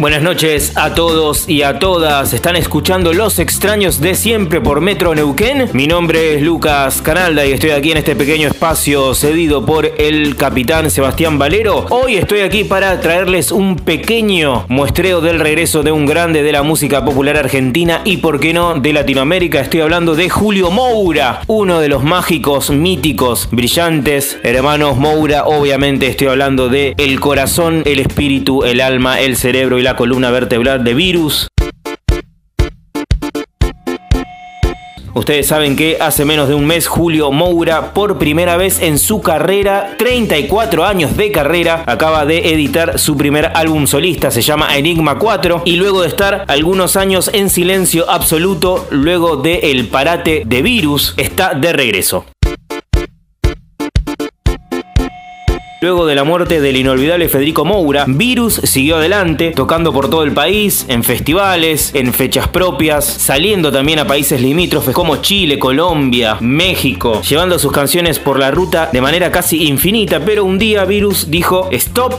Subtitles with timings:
[0.00, 2.32] Buenas noches a todos y a todas.
[2.32, 5.68] Están escuchando Los Extraños de Siempre por Metro Neuquén.
[5.74, 10.36] Mi nombre es Lucas Canalda y estoy aquí en este pequeño espacio cedido por el
[10.36, 11.84] capitán Sebastián Valero.
[11.90, 16.62] Hoy estoy aquí para traerles un pequeño muestreo del regreso de un grande de la
[16.62, 19.60] música popular argentina y, por qué no, de Latinoamérica.
[19.60, 25.44] Estoy hablando de Julio Moura, uno de los mágicos, míticos, brillantes hermanos Moura.
[25.44, 30.30] Obviamente estoy hablando de el corazón, el espíritu, el alma, el cerebro y la columna
[30.30, 31.48] vertebral de Virus.
[35.12, 39.20] Ustedes saben que hace menos de un mes Julio Moura, por primera vez en su
[39.20, 45.18] carrera, 34 años de carrera, acaba de editar su primer álbum solista, se llama Enigma
[45.18, 50.62] 4, y luego de estar algunos años en silencio absoluto, luego de el parate de
[50.62, 52.24] Virus, está de regreso.
[55.82, 60.32] Luego de la muerte del inolvidable Federico Moura, Virus siguió adelante, tocando por todo el
[60.32, 67.22] país, en festivales, en fechas propias, saliendo también a países limítrofes como Chile, Colombia, México,
[67.22, 71.70] llevando sus canciones por la ruta de manera casi infinita, pero un día Virus dijo,
[71.72, 72.12] stop,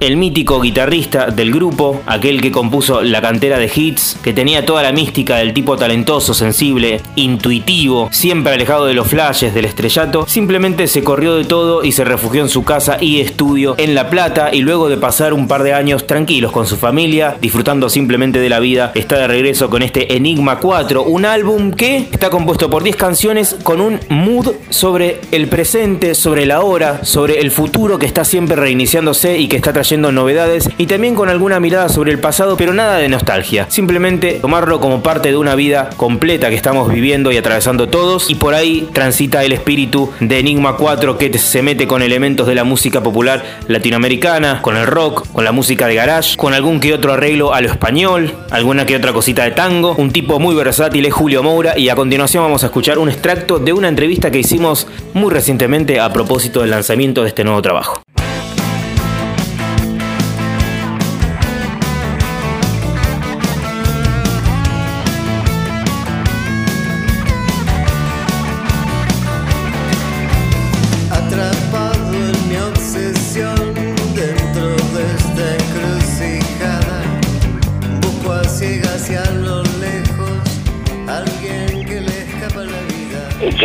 [0.00, 4.82] el mítico guitarrista del grupo, aquel que compuso la cantera de hits, que tenía toda
[4.82, 10.86] la mística del tipo talentoso, sensible, intuitivo, siempre alejado de los flashes, del estrellato, simplemente
[10.86, 14.50] se corrió de todo y se refugió en su casa y estudio en La Plata
[14.52, 18.48] y luego de pasar un par de años tranquilos con su familia, disfrutando simplemente de
[18.48, 22.82] la vida, está de regreso con este Enigma 4, un álbum que está compuesto por
[22.82, 28.06] 10 canciones con un mood sobre el presente, sobre la hora, sobre el futuro que
[28.06, 32.18] está siempre reiniciándose y que está trayendo novedades y también con alguna mirada sobre el
[32.18, 33.66] pasado, pero nada de nostalgia.
[33.68, 38.34] Simplemente tomarlo como parte de una vida completa que estamos viviendo y atravesando todos y
[38.34, 42.64] por ahí transita el espíritu de Enigma 4 que se mete con elementos de la
[42.64, 47.12] música popular latinoamericana, con el rock, con la música de garage, con algún que otro
[47.12, 49.94] arreglo a lo español, alguna que otra cosita de tango.
[49.96, 53.58] Un tipo muy versátil es Julio Moura y a continuación vamos a escuchar un extracto
[53.58, 58.05] de una entrevista que hicimos muy recientemente a propósito del lanzamiento de este nuevo trabajo.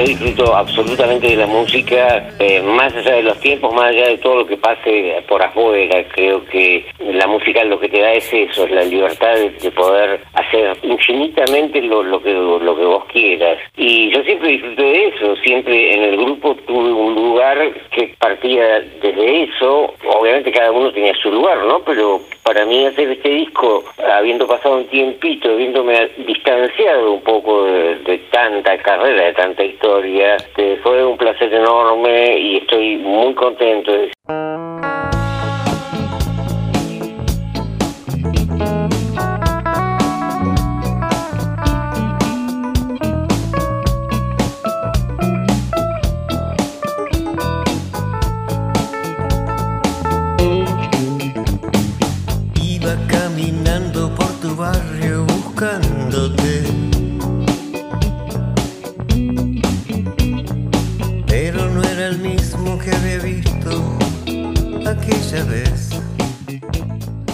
[0.01, 4.17] Yo disfruto absolutamente de la música, eh, más allá de los tiempos, más allá de
[4.17, 6.03] todo lo que pase por afuera.
[6.13, 10.21] Creo que la música lo que te da es eso, es la libertad de, poder
[10.33, 13.57] hacer infinitamente lo, que, lo que vos quieras.
[13.77, 17.57] Y yo siempre disfruté de eso, siempre en el grupo tuve un lugar
[17.91, 19.93] que partía desde eso.
[20.05, 21.79] Obviamente cada uno tenía su lugar, ¿no?
[21.83, 23.83] Pero para mí hacer este disco,
[24.17, 29.90] habiendo pasado un tiempito, habiéndome distanciado un poco de tanta carrera, de tanta historia.
[29.99, 33.91] Este, fue un placer enorme y estoy muy contento.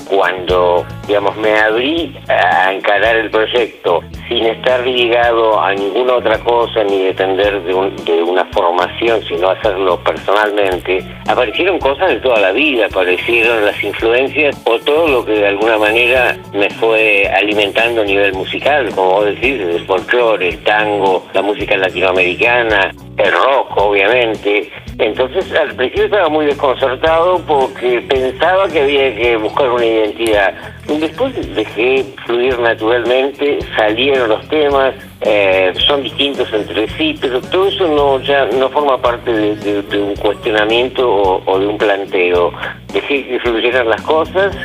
[0.08, 6.84] Cuando, digamos, me abrí a encarar el proyecto sin estar ligado a ninguna otra cosa
[6.84, 7.74] ni depender de,
[8.06, 14.56] de una formación, sino hacerlo personalmente, aparecieron cosas de toda la vida, aparecieron las influencias
[14.66, 19.26] o todo lo que de alguna manera me fue alimentando a nivel musical, como vos
[19.26, 24.72] decís, el folclore, el tango, la música latinoamericana, el rock, obviamente.
[25.00, 30.54] Entonces al principio estaba muy desconcertado porque pensaba que había que buscar una identidad.
[30.88, 37.88] Después dejé fluir naturalmente, salieron los temas, eh, son distintos entre sí, pero todo eso
[37.88, 41.08] no ya no forma parte de, un cuestionamiento
[41.46, 42.52] o, de un planteo.
[42.92, 44.56] Dejé que fluyeran las cosas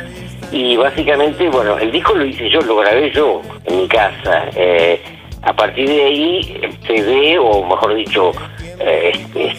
[0.51, 4.45] y básicamente, bueno, el disco lo hice yo, lo grabé yo en mi casa.
[4.55, 4.99] Eh,
[5.43, 8.31] a partir de ahí se ve, o mejor dicho,
[8.79, 9.11] eh,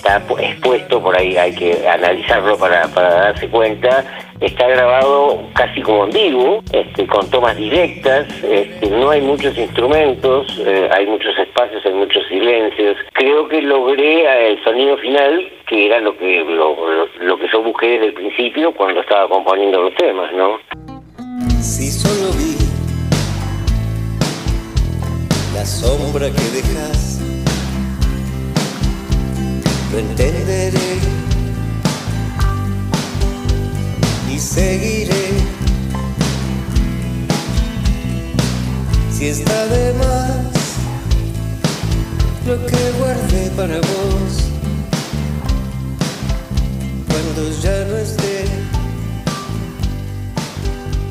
[0.04, 4.04] está expuesto, por ahí hay que analizarlo para, darse cuenta,
[4.40, 10.60] está grabado casi como en vivo, este, con tomas directas, este, no hay muchos instrumentos,
[10.66, 12.98] eh, hay muchos espacios, hay muchos silencios.
[13.14, 18.06] Creo que logré el sonido final, que era lo que lo, que yo busqué desde
[18.06, 20.58] el principio cuando estaba componiendo los temas, ¿no?
[21.62, 22.56] Si solo vi
[25.54, 27.22] la sombra que dejas,
[29.94, 30.98] lo entenderé
[34.28, 35.26] y seguiré.
[39.16, 40.36] Si está de más
[42.46, 44.32] lo que guardé para vos,
[47.08, 47.73] cuando ya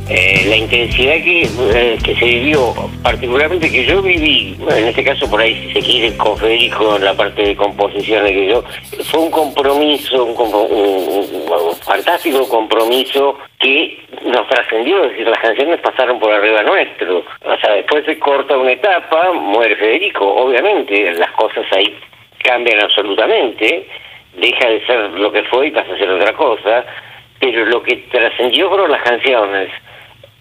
[0.10, 5.30] Eh, la intensidad que, eh, que se vivió, particularmente que yo viví, en este caso
[5.30, 8.64] por ahí si se quiere con Federico en la parte de composiciones que yo,
[9.06, 15.28] fue un compromiso, un, compro- un- un- un fantástico compromiso que nos trascendió, es decir,
[15.30, 17.20] las canciones pasaron por arriba nuestro.
[17.20, 21.98] O sea, después se corta una etapa, muere Federico, obviamente, las cosas ahí
[22.44, 23.88] cambian absolutamente,
[24.36, 26.86] deja de ser lo que fue y pasa a ser otra cosa,
[27.40, 29.70] pero lo que trascendió fueron las canciones.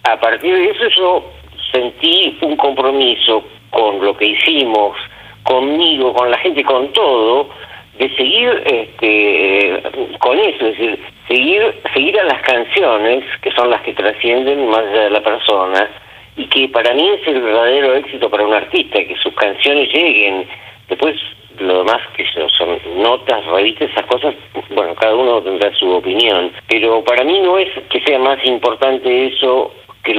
[0.03, 1.23] A partir de eso yo
[1.71, 4.97] sentí un compromiso con lo que hicimos,
[5.43, 7.49] conmigo, con la gente, con todo,
[7.97, 9.81] de seguir este,
[10.19, 14.79] con eso, es decir, seguir, seguir a las canciones, que son las que trascienden más
[14.79, 15.89] allá de la persona,
[16.35, 20.47] y que para mí es el verdadero éxito para un artista, que sus canciones lleguen.
[20.89, 21.15] Después,
[21.59, 24.33] lo demás que so- son notas, revistas, esas cosas,
[24.71, 29.27] bueno, cada uno tendrá su opinión, pero para mí no es que sea más importante
[29.27, 29.71] eso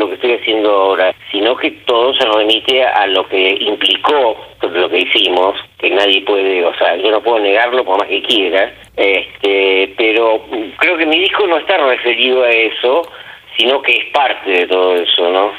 [0.04, 4.36] lo que estoy haciendo ahora, sino que todo se remite a lo que implicó
[4.72, 8.22] lo que hicimos, que nadie puede, o sea, yo no puedo negarlo por más que
[8.22, 10.40] quiera, este, pero
[10.78, 13.02] creo que mi disco no está referido a eso,
[13.56, 15.52] sino que es parte de todo eso, ¿no?